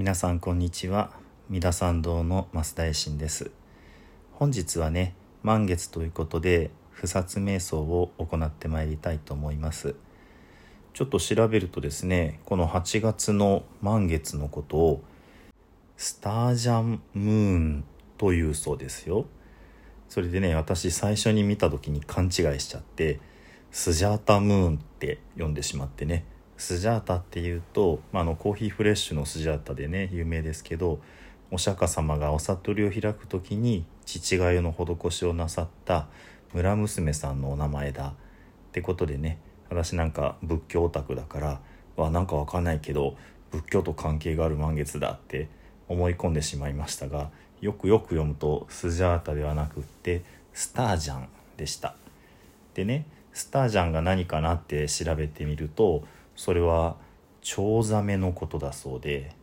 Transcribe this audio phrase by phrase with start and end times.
[0.00, 1.10] 皆さんこんにちは。
[1.50, 3.50] 三田参道の増田衛進です。
[4.32, 9.96] 本日はね満月ということで不殺瞑想を行ってまいりたいと思います。
[10.94, 15.04] ちょっと調べるとですねこの8月の満月のことを
[15.98, 17.84] スタージャンムーン
[18.16, 19.26] というそうですよ。
[20.08, 23.20] それでね私最初に見た時に勘違いしちゃって
[23.70, 26.24] スジャータムーンって読んでしまってね。
[26.60, 31.00] スジャータっていうと、まあ、のコーヒーフレッシュのスジャータでね有名ですけど
[31.50, 36.06] お釈迦様がお悟りを開く時に父がゆの施しをなさった
[36.52, 38.12] 村娘さんのお名前だっ
[38.72, 39.38] てことでね
[39.70, 41.60] 私なんか仏教オタクだから
[41.96, 43.16] わなんかわかんないけど
[43.50, 45.48] 仏教と関係がある満月だって
[45.88, 47.30] 思い込んでしまいましたが
[47.62, 51.94] よくよく読むとスジャータではなくってスタージャンでした。
[52.74, 56.04] でねスタージャンが何かなって調べてみると
[56.40, 56.96] それは
[57.42, 59.36] チョウザメのことだそうで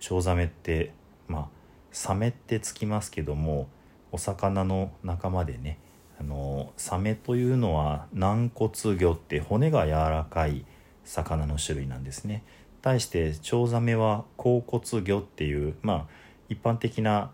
[0.00, 0.94] チョウザメって
[1.26, 1.48] まあ
[1.92, 3.68] サメってつきますけども
[4.12, 5.78] お魚の仲間でね
[6.18, 10.64] あのサメというのは軟骨魚って骨が柔らかい
[11.04, 12.42] 魚の種類なんですね。
[12.80, 16.06] 対してチョウザメは甲骨魚っていうまあ
[16.48, 17.30] 一般的な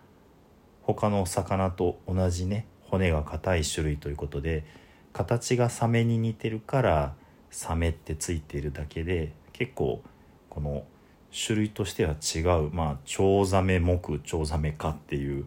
[0.83, 4.65] 他の魚と同じね骨が硬い種類ということで
[5.12, 7.15] 形がサメに似てるから
[7.55, 10.03] サメってついているだけで結構
[10.51, 10.85] この
[11.33, 15.47] 種類としては違うまあチョウザメ目チョウザメ科っていう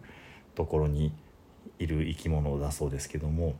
[0.54, 1.12] ところに
[1.78, 3.56] いる生き物だそうですけども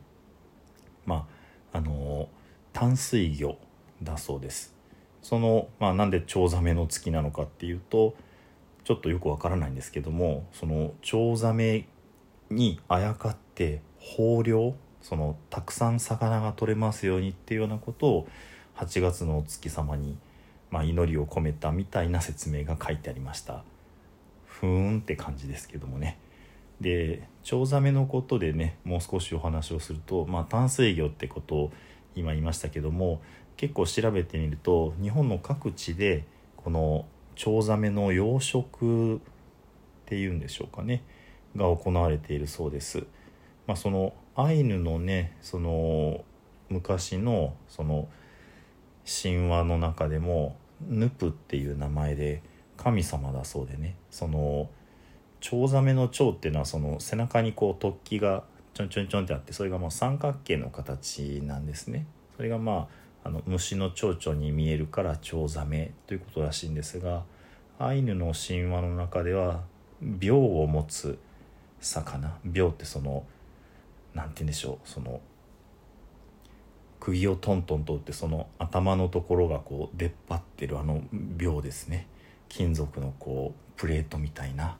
[1.05, 1.27] ま
[1.73, 2.27] ああの
[2.73, 3.57] 淡水魚
[4.01, 4.73] だそうです。
[5.21, 8.15] その、まあ、なんでチョウザメの月なのかっていうと
[8.83, 11.87] ちょっとよくわからないんですけどもそのチョウザメ
[12.49, 13.81] にあやかって
[14.17, 18.27] 豊漁そのたくさん魚が取れますようにっていうようなことを
[18.77, 20.17] 8月のお月様に、
[20.71, 23.63] まあ、祈りを込めたみたいな説明が書いてありました
[24.45, 26.17] ふーんって感じですけどもね
[26.81, 31.71] でチョウザメのことでねもう少しお話をすると、まあ、淡水魚ってことを
[32.15, 33.21] 今言いましたけども
[33.57, 37.05] 結構調べてみると日本の各地でこの
[37.35, 39.21] チョウザメの養殖っ
[40.05, 41.03] ていうんでしょうかね
[41.55, 43.05] が行われているそうです。
[43.65, 46.23] まあ、そのアイヌのねその
[46.69, 48.07] 昔のその
[49.05, 50.55] 神話の中でも
[50.87, 52.41] ヌプっていう名前で
[52.77, 53.97] 神様だそうでね。
[54.09, 54.69] その
[55.41, 62.05] チョウザメの蝶っていうのはその背中にこう突起がちょんちょんちょんってあってそれがもう三角形の形なんですね。
[62.37, 62.87] それがま
[63.23, 67.23] ああの虫の蝶々に見えるからチョウザメということらしいんですが
[67.77, 69.63] アイヌの神話の中では
[70.01, 71.19] 鋲を持つ
[71.81, 72.37] 魚。
[72.45, 73.25] 鋲ってその
[74.13, 74.87] 何て言うんでしょう。
[74.87, 75.21] その
[76.99, 81.01] 釘をトントンと打ってその頭のところがこう出っ張ってるあの
[81.37, 82.07] 鋲ですね。
[82.49, 84.77] 金属のこうプレートみたいな。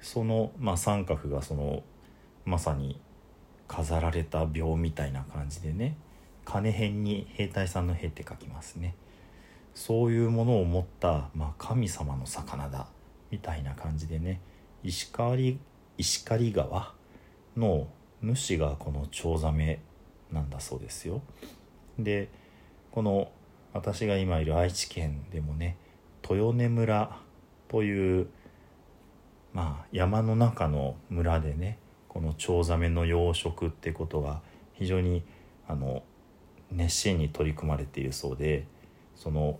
[0.00, 1.82] その、まあ、三角がその
[2.44, 3.00] まさに
[3.66, 5.96] 飾られた鋲みたいな感じでね。
[6.44, 8.94] 金辺に兵隊さんの兵って書きますね。
[9.74, 12.86] そういうものを持った、まあ、神様の魚だ
[13.30, 14.40] みたいな感じでね。
[14.82, 15.58] 石狩
[15.98, 16.94] 石狩川
[17.56, 17.88] の
[18.22, 19.80] 主がこのチョウザメ
[20.32, 21.22] なんだそうですよ。
[21.98, 22.28] で
[22.90, 23.30] この
[23.72, 25.76] 私が今いる愛知県でもね
[26.28, 27.16] 豊根村
[27.68, 28.28] という
[29.52, 34.40] まあ山の中の村でねこのチョウザメの養殖ってことが
[34.72, 35.22] 非常に
[35.66, 36.02] あの
[36.70, 38.66] 熱心に取り組まれているそうで
[39.16, 39.58] その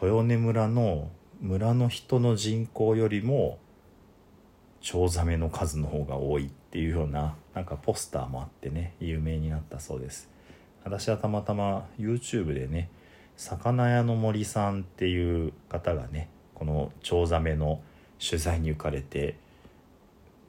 [0.00, 1.10] 豊根村の
[1.40, 3.58] 村の人の人口よりも
[4.80, 10.28] チョウザメの数の方が多いっていうようななんかポスターもあってね有名になったそうです。
[10.84, 12.88] 私はたまたま YouTube でね
[13.36, 17.80] 魚屋の森さんっていう方がねこのチョウザメの
[18.18, 19.36] 取材に行かれて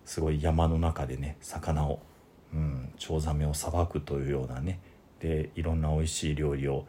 [0.05, 1.99] すごい山の中でね魚を、
[2.53, 4.79] うん、チョウザメをさばくというようなね
[5.19, 6.85] でいろんな美味しい料理を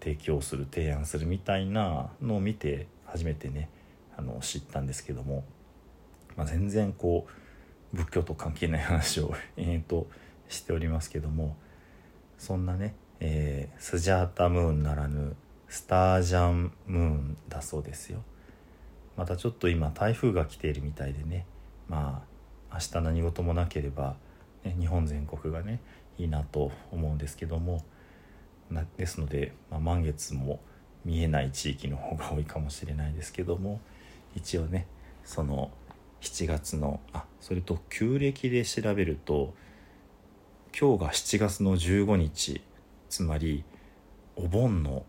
[0.00, 3.68] 提供する提案するみたいなのを見て初めてね
[4.16, 5.44] あの知ったんですけども。
[6.36, 7.26] まあ、全然こ
[7.92, 10.06] う仏教と関係ない話を延々と
[10.48, 11.56] しておりますけども
[12.38, 15.36] そんなね、えー、スジャータムーンならぬ
[15.68, 18.22] スタージャンムーンだそうですよ。
[19.16, 21.46] またちょっと今台風が来ているみたいでね
[21.88, 22.24] ま
[22.70, 24.16] あ明日何事もなければ、
[24.64, 25.80] ね、日本全国がね
[26.18, 27.84] いいなと思うんですけども
[28.70, 30.60] なですので、まあ、満月も
[31.04, 33.80] 見えない地域の方が多いかもしれないですけども
[34.34, 34.86] 一応ね
[35.24, 35.70] その
[36.22, 39.54] 7月のあそれと旧暦で調べると
[40.78, 42.62] 今日が7月の15日
[43.10, 43.64] つまり
[44.36, 45.04] お盆の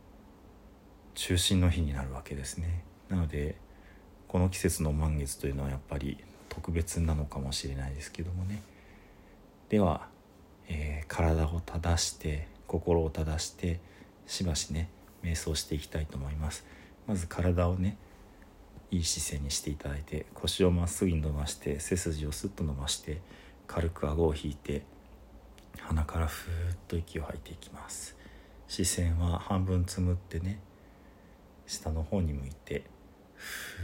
[1.14, 2.84] 中心の日になるわけですね。
[3.08, 3.56] なので
[4.28, 6.18] この季節の満月というのはやっぱり
[6.50, 8.64] 特別なのかもしれないですけどもね。
[9.70, 10.08] では、
[10.68, 13.80] えー、体を正して心を正して
[14.26, 14.90] しばしね
[15.24, 16.66] 瞑想していきたいと思います。
[17.06, 17.98] まず体をね
[18.94, 23.22] いい姿勢にしていただいて腰をまっすぐに伸ばして背筋をスッと伸ばして
[23.66, 24.84] 軽く顎を引いて
[25.80, 28.16] 鼻からふーっと息を吐いていきます。
[28.68, 30.60] 視線は半分つむってね
[31.66, 32.84] 下の方に向いて
[33.34, 33.80] ふ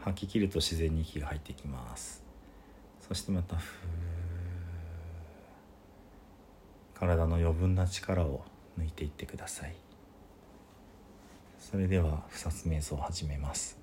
[0.00, 2.24] ー吐き切ると自然に息が入ってきます。
[3.06, 3.64] そしてまたふー
[6.98, 8.42] 体の余分な力を
[8.76, 9.83] 抜いていってください。
[11.70, 13.78] それでは不殺瞑想を始めます。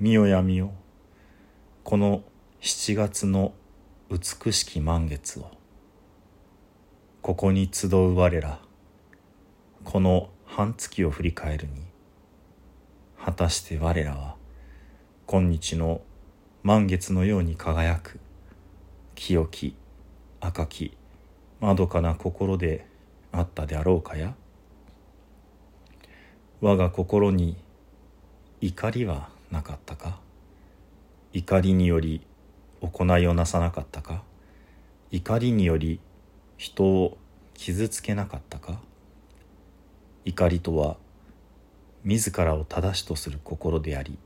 [0.00, 0.72] 見よやみよ。
[1.84, 2.22] この
[2.62, 3.52] 7月の
[4.10, 5.50] 美しき満月を。
[7.20, 8.60] ここに集う我ら。
[9.84, 11.82] この半月を振り返るに。
[13.22, 14.36] 果たして我らは
[15.26, 16.00] 今日の
[16.62, 18.18] 満月のように輝く。
[19.14, 19.76] 清き
[20.40, 20.96] 赤き
[21.60, 22.86] まどかな心で
[23.32, 24.34] あったであろうかや？
[26.64, 27.56] 我が心に
[28.60, 30.20] 怒りはなかったか？
[31.32, 32.24] 怒りにより
[32.80, 34.22] 行いをなさなかったか？
[35.10, 35.98] 怒りにより
[36.58, 37.18] 人を
[37.54, 38.80] 傷つけなかったか？
[40.24, 40.98] 怒りとは
[42.04, 44.16] 自らを正しとする心であり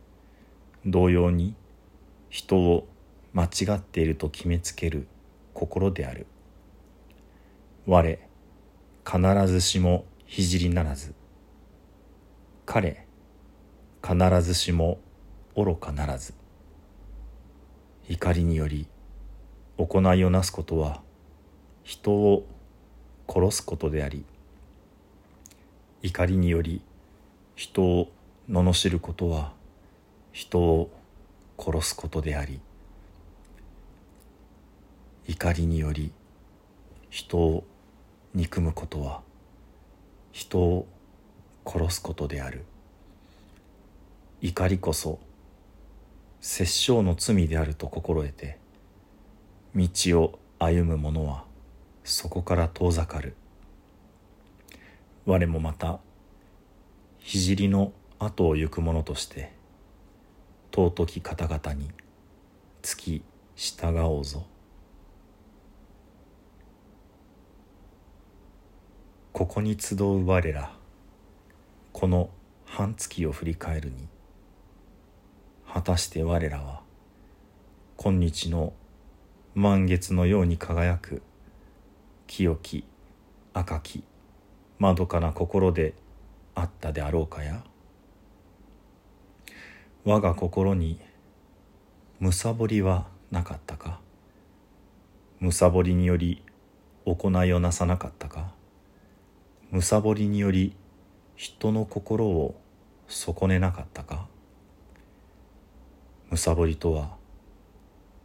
[0.84, 1.54] 同様に
[2.28, 2.86] 人を
[3.32, 5.06] 間違っていると決めつける
[5.54, 6.26] 心である。
[7.86, 8.18] 我
[9.06, 11.14] 必ずしも聖ならず。
[12.66, 13.06] 彼
[14.02, 14.98] 必ずしも
[15.56, 16.34] 愚かならず
[18.08, 18.88] 怒りにより
[19.78, 21.00] 行いをなすことは
[21.84, 22.44] 人を
[23.28, 24.24] 殺すことであり
[26.02, 26.82] 怒りにより
[27.54, 28.10] 人を
[28.50, 29.52] 罵ることは
[30.32, 30.90] 人を
[31.58, 32.60] 殺すことであり
[35.28, 36.10] 怒りにより
[37.10, 37.64] 人を
[38.34, 39.22] 憎むことは
[40.32, 40.88] 人を
[41.66, 42.64] 殺すことである。
[44.40, 45.18] 怒りこそ
[46.40, 48.58] 殺生の罪であると心得て
[49.74, 49.88] 道
[50.20, 51.44] を歩む者は
[52.04, 53.34] そこから遠ざかる。
[55.24, 55.98] 我もまた
[57.18, 59.52] 聖の後を行く者として
[60.72, 61.90] 尊き方々に
[62.80, 63.22] つき
[63.56, 64.46] 従おうぞ。
[69.32, 70.72] ここに集う我ら
[71.98, 72.28] この
[72.66, 74.06] 半月を振り返るに
[75.66, 76.82] 果たして我らは
[77.96, 78.74] 今日の
[79.54, 81.22] 満月のように輝く
[82.26, 82.84] 清き
[83.54, 84.04] 赤き
[84.78, 85.94] まどかな心で
[86.54, 87.64] あったであろうかや？
[90.04, 91.00] 我が心に
[92.20, 94.00] むさぼりはなかったか？
[95.40, 96.42] むさぼりにより
[97.06, 98.52] 行いをなさなかったか？
[99.70, 100.76] むさぼりにより
[101.36, 102.58] 人の心を
[103.08, 104.26] 損ねなかったか？
[106.30, 107.10] むさぼりとは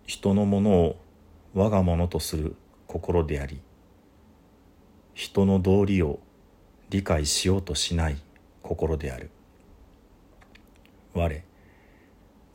[0.08, 0.96] 人のものを
[1.54, 2.56] 我がものとする
[2.88, 3.62] 心であり
[5.14, 6.20] 人の道理を
[6.90, 8.18] 理解しようとしない
[8.64, 9.30] 心である。
[11.14, 11.44] 我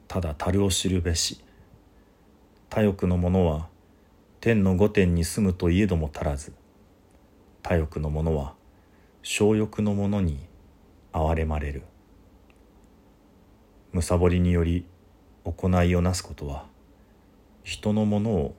[0.08, 1.44] ただ樽を知るべし
[2.70, 3.68] 他欲の者は
[4.40, 6.54] 天の御殿に住むといえども足らず
[7.62, 8.55] 他欲の者は
[9.28, 10.38] 小欲の者に
[11.12, 11.82] 憐れまれる。
[13.90, 14.86] むさぼりにより
[15.42, 16.66] 行いをなすことは
[17.64, 18.56] 人のものを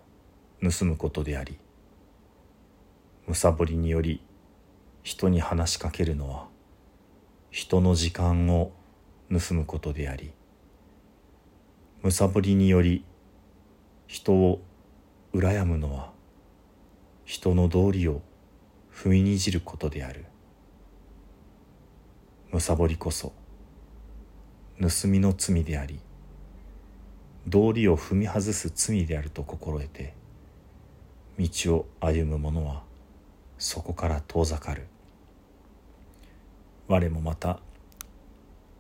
[0.62, 1.58] 盗むことであり
[3.28, 4.22] むさぼりにより
[5.04, 6.50] 人に話しかけるのは
[7.50, 8.74] 人の時間を
[9.32, 10.34] 盗むことであり
[12.02, 13.06] むさぼりにより
[14.06, 14.62] 人を
[15.34, 16.12] 羨むのは
[17.24, 18.22] 人の道理を
[18.94, 20.26] 踏みにじることである。
[22.52, 23.34] むさぼりこそ
[24.80, 26.00] 盗みの罪であり
[27.46, 30.14] 道理を踏み外す罪であると心得て
[31.38, 32.84] 道を歩む者は
[33.58, 34.88] そこから遠ざかる。
[36.88, 37.60] 我もまた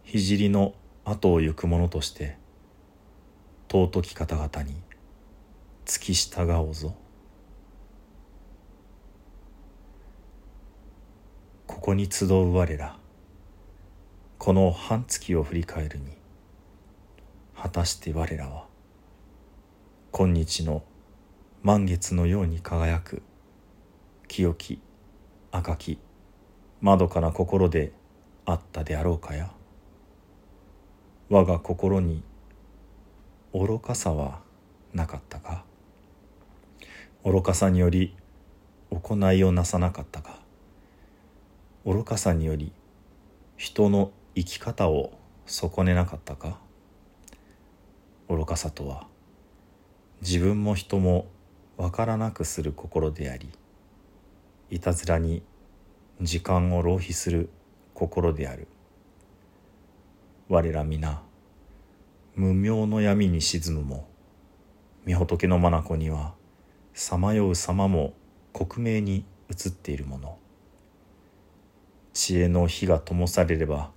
[0.05, 2.37] 聖の後を行く者として
[3.69, 4.75] 尊き方々に
[5.85, 6.95] 付き従おうぞ。
[11.65, 12.97] ここに集う我ら
[14.47, 16.05] この半月を振り返るに
[17.53, 18.63] 果たして我らは
[20.11, 20.83] 今日の
[21.63, 23.23] 満月のように輝く
[24.29, 24.79] 清き
[25.51, 25.99] 赤き
[26.79, 27.91] まどかな心で
[28.45, 29.51] あったであろうかや。
[31.27, 32.23] 我が心に
[33.53, 34.39] 愚かさは
[34.93, 35.65] なかったか。
[37.25, 38.15] 愚かさにより
[38.91, 40.39] 行いをなさなかったか。
[41.85, 42.71] 愚かさにより
[43.57, 45.17] 人の生き方を
[45.47, 46.59] 損ねなかったか？
[48.29, 49.07] 愚かさとは
[50.21, 51.25] 自分も人も
[51.75, 53.49] 分からなくする心であり
[54.69, 55.41] いたずらに
[56.21, 57.49] 時間を浪費する
[57.95, 58.67] 心である。
[60.49, 61.23] 我ら皆
[62.35, 64.07] 無名の闇に沈むも
[65.07, 66.35] 御仏の眼には
[66.93, 68.13] さまよう様も
[68.53, 70.37] 克明に映っているもの。
[72.13, 73.96] 知恵の火が灯されれば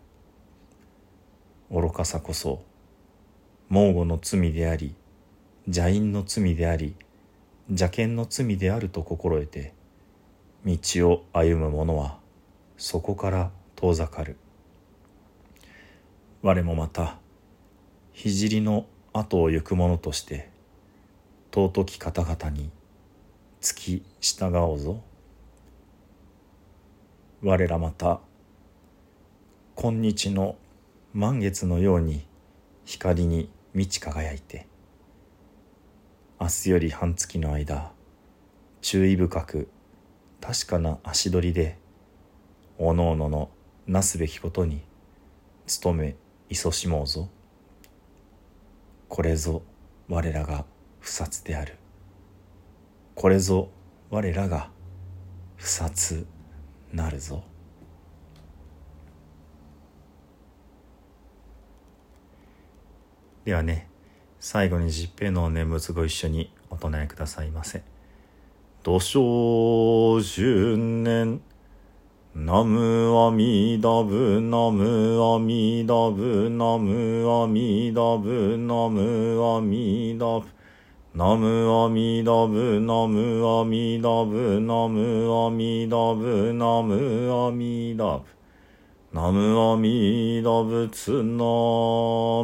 [1.71, 2.61] 愚かさこそ
[3.69, 4.93] 猛虎の罪であり
[5.65, 6.95] 邪因の罪であり
[7.69, 9.73] 邪剣の罪であると心得て
[10.65, 10.77] 道
[11.09, 12.17] を歩む者は
[12.75, 14.35] そこから遠ざかる。
[16.41, 17.17] 我もまた
[18.13, 20.49] 聖の後を行く者として
[21.53, 22.69] 尊き方々に
[23.61, 25.01] 付き従おうぞ。
[27.41, 28.19] 我らまた
[29.75, 30.57] 今日の
[31.13, 32.25] 満月のように
[32.85, 34.67] 光に満ち輝いて
[36.39, 37.91] 明日より半月の間
[38.81, 39.69] 注意深く
[40.39, 41.77] 確かな足取りで
[42.77, 43.49] おのおのの
[43.87, 44.81] なすべきことに
[45.83, 46.15] 努め
[46.49, 47.29] 勤しもうぞ。
[49.07, 49.61] これぞ
[50.09, 50.65] 我らが
[50.99, 51.75] 不殺である。
[53.15, 53.69] これぞ
[54.09, 54.69] 我らが
[55.57, 56.25] 不殺
[56.91, 57.43] なるぞ。
[63.45, 63.87] ではね
[64.39, 67.83] 最後に十平の念仏ご一緒にお唱えくださいませ。
[68.83, 71.41] 土生十年
[72.33, 80.47] ナムアミダブナムアミダブナムアミダブナムアミダブ
[81.13, 88.23] ナムアミダブナムアミダブナムアミダブナムアミダブ
[89.13, 91.43] ナムアミダブツナ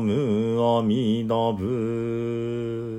[0.02, 2.97] ムアミダブ